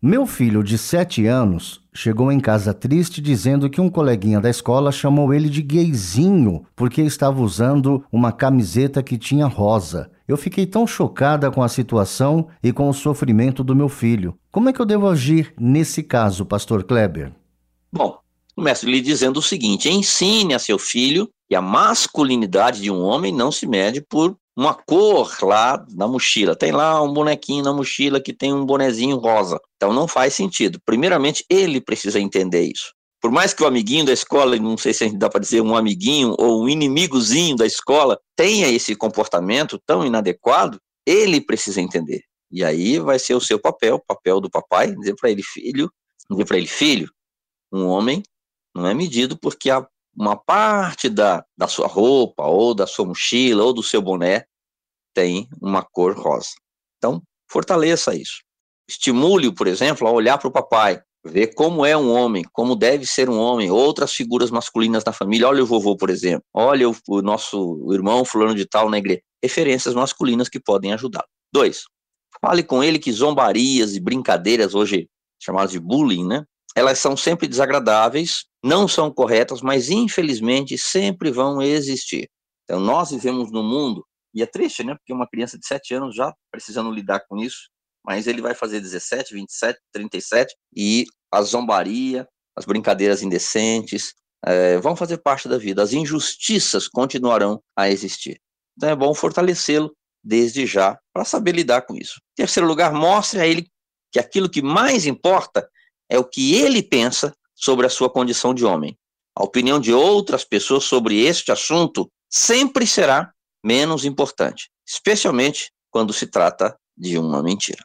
Meu 0.00 0.26
filho 0.26 0.62
de 0.62 0.78
7 0.78 1.26
anos 1.26 1.80
chegou 1.92 2.30
em 2.30 2.38
casa 2.38 2.72
triste 2.72 3.20
dizendo 3.20 3.68
que 3.68 3.80
um 3.80 3.90
coleguinha 3.90 4.40
da 4.40 4.48
escola 4.48 4.92
chamou 4.92 5.34
ele 5.34 5.48
de 5.48 5.60
gayzinho 5.60 6.64
porque 6.76 7.02
estava 7.02 7.42
usando 7.42 8.04
uma 8.12 8.30
camiseta 8.30 9.02
que 9.02 9.18
tinha 9.18 9.48
rosa. 9.48 10.08
Eu 10.28 10.36
fiquei 10.36 10.66
tão 10.66 10.86
chocada 10.86 11.50
com 11.50 11.64
a 11.64 11.68
situação 11.68 12.46
e 12.62 12.72
com 12.72 12.88
o 12.88 12.94
sofrimento 12.94 13.64
do 13.64 13.74
meu 13.74 13.88
filho. 13.88 14.38
Como 14.52 14.68
é 14.68 14.72
que 14.72 14.80
eu 14.80 14.86
devo 14.86 15.08
agir 15.08 15.52
nesse 15.58 16.04
caso, 16.04 16.46
pastor 16.46 16.84
Kleber? 16.84 17.32
Bom, 17.92 18.20
começo 18.54 18.88
lhe 18.88 19.00
dizendo 19.00 19.38
o 19.38 19.42
seguinte: 19.42 19.88
ensine 19.88 20.54
a 20.54 20.60
seu 20.60 20.78
filho 20.78 21.28
que 21.48 21.56
a 21.56 21.60
masculinidade 21.60 22.80
de 22.80 22.88
um 22.88 23.00
homem 23.00 23.34
não 23.34 23.50
se 23.50 23.66
mede 23.66 24.00
por 24.00 24.36
uma 24.58 24.74
cor 24.74 25.36
lá 25.40 25.86
na 25.94 26.08
mochila. 26.08 26.56
Tem 26.56 26.72
lá 26.72 27.00
um 27.00 27.12
bonequinho 27.12 27.62
na 27.62 27.72
mochila 27.72 28.20
que 28.20 28.32
tem 28.32 28.52
um 28.52 28.66
bonezinho 28.66 29.16
rosa. 29.16 29.60
Então 29.76 29.92
não 29.92 30.08
faz 30.08 30.34
sentido. 30.34 30.80
Primeiramente, 30.84 31.44
ele 31.48 31.80
precisa 31.80 32.18
entender 32.18 32.62
isso. 32.62 32.92
Por 33.20 33.30
mais 33.30 33.54
que 33.54 33.62
o 33.62 33.68
amiguinho 33.68 34.04
da 34.04 34.12
escola, 34.12 34.56
não 34.56 34.76
sei 34.76 34.92
se 34.92 35.04
a 35.04 35.06
gente 35.06 35.16
dá 35.16 35.30
para 35.30 35.40
dizer 35.40 35.60
um 35.60 35.76
amiguinho 35.76 36.34
ou 36.36 36.64
um 36.64 36.68
inimigozinho 36.68 37.54
da 37.54 37.66
escola, 37.66 38.18
tenha 38.34 38.68
esse 38.68 38.96
comportamento 38.96 39.80
tão 39.86 40.04
inadequado, 40.04 40.80
ele 41.06 41.40
precisa 41.40 41.80
entender. 41.80 42.22
E 42.50 42.64
aí 42.64 42.98
vai 42.98 43.20
ser 43.20 43.34
o 43.34 43.40
seu 43.40 43.60
papel, 43.60 43.94
o 43.94 44.04
papel 44.04 44.40
do 44.40 44.50
papai, 44.50 44.92
dizer 44.92 45.14
para 45.14 45.30
ele, 45.30 45.42
filho, 45.44 45.88
dizer 46.28 46.44
para 46.44 46.56
ele, 46.56 46.66
filho, 46.66 47.08
um 47.72 47.86
homem 47.86 48.24
não 48.74 48.88
é 48.88 48.94
medido 48.94 49.38
porque 49.38 49.70
a 49.70 49.86
uma 50.16 50.36
parte 50.36 51.08
da, 51.08 51.44
da 51.56 51.68
sua 51.68 51.86
roupa, 51.86 52.44
ou 52.44 52.74
da 52.74 52.86
sua 52.86 53.06
mochila, 53.06 53.64
ou 53.64 53.72
do 53.72 53.82
seu 53.82 54.02
boné, 54.02 54.44
tem 55.14 55.48
uma 55.60 55.82
cor 55.82 56.16
rosa. 56.16 56.50
Então, 56.96 57.22
fortaleça 57.50 58.14
isso. 58.14 58.42
Estimule-o, 58.88 59.54
por 59.54 59.66
exemplo, 59.66 60.06
a 60.06 60.10
olhar 60.10 60.38
para 60.38 60.48
o 60.48 60.52
papai, 60.52 61.00
ver 61.24 61.48
como 61.54 61.84
é 61.84 61.96
um 61.96 62.12
homem, 62.12 62.44
como 62.52 62.74
deve 62.74 63.04
ser 63.06 63.28
um 63.28 63.38
homem, 63.38 63.70
outras 63.70 64.12
figuras 64.12 64.50
masculinas 64.50 65.04
na 65.04 65.12
família. 65.12 65.48
Olha 65.48 65.62
o 65.62 65.66
vovô, 65.66 65.96
por 65.96 66.10
exemplo. 66.10 66.44
Olha 66.54 66.88
o, 66.88 66.96
o 67.08 67.22
nosso 67.22 67.92
irmão 67.92 68.24
fulano 68.24 68.54
de 68.54 68.64
tal 68.66 68.88
na 68.88 68.98
igreja. 68.98 69.20
Referências 69.42 69.94
masculinas 69.94 70.48
que 70.48 70.58
podem 70.58 70.92
ajudá-lo. 70.92 71.28
Dois, 71.52 71.84
fale 72.40 72.62
com 72.62 72.82
ele 72.82 72.98
que 72.98 73.12
zombarias 73.12 73.94
e 73.94 74.00
brincadeiras, 74.00 74.74
hoje 74.74 75.08
chamadas 75.40 75.70
de 75.70 75.78
bullying, 75.78 76.26
né? 76.26 76.44
Elas 76.74 76.98
são 76.98 77.16
sempre 77.16 77.48
desagradáveis 77.48 78.48
não 78.62 78.88
são 78.88 79.12
corretas, 79.12 79.62
mas 79.62 79.88
infelizmente 79.88 80.76
sempre 80.76 81.30
vão 81.30 81.62
existir. 81.62 82.28
Então 82.64 82.80
nós 82.80 83.10
vivemos 83.10 83.50
num 83.50 83.62
mundo, 83.62 84.04
e 84.34 84.42
é 84.42 84.46
triste, 84.46 84.84
né? 84.84 84.94
Porque 84.94 85.12
uma 85.12 85.28
criança 85.28 85.58
de 85.58 85.66
7 85.66 85.94
anos 85.94 86.14
já 86.14 86.32
precisando 86.50 86.90
lidar 86.90 87.20
com 87.28 87.38
isso, 87.38 87.70
mas 88.04 88.26
ele 88.26 88.42
vai 88.42 88.54
fazer 88.54 88.80
17, 88.80 89.34
27, 89.34 89.78
37 89.92 90.54
e 90.76 91.04
a 91.32 91.42
zombaria, 91.42 92.26
as 92.56 92.64
brincadeiras 92.64 93.22
indecentes 93.22 94.14
é, 94.44 94.78
vão 94.78 94.96
fazer 94.96 95.18
parte 95.18 95.48
da 95.48 95.58
vida. 95.58 95.82
As 95.82 95.92
injustiças 95.92 96.88
continuarão 96.88 97.62
a 97.76 97.88
existir. 97.88 98.40
Então 98.76 98.90
é 98.90 98.96
bom 98.96 99.14
fortalecê-lo 99.14 99.94
desde 100.22 100.66
já 100.66 100.98
para 101.12 101.24
saber 101.24 101.52
lidar 101.52 101.82
com 101.82 101.96
isso. 101.96 102.20
Em 102.32 102.42
terceiro 102.42 102.66
lugar, 102.66 102.92
mostre 102.92 103.40
a 103.40 103.46
ele 103.46 103.66
que 104.12 104.18
aquilo 104.18 104.48
que 104.48 104.62
mais 104.62 105.06
importa 105.06 105.68
é 106.08 106.18
o 106.18 106.24
que 106.24 106.54
ele 106.54 106.82
pensa 106.82 107.34
sobre 107.54 107.86
a 107.86 107.90
sua 107.90 108.08
condição 108.08 108.54
de 108.54 108.64
homem. 108.64 108.96
A 109.34 109.44
opinião 109.44 109.78
de 109.78 109.92
outras 109.92 110.44
pessoas 110.44 110.84
sobre 110.84 111.24
este 111.24 111.52
assunto 111.52 112.10
sempre 112.28 112.86
será 112.86 113.32
menos 113.64 114.04
importante, 114.04 114.70
especialmente 114.86 115.70
quando 115.90 116.12
se 116.12 116.26
trata 116.26 116.76
de 116.96 117.18
uma 117.18 117.42
mentira. 117.42 117.84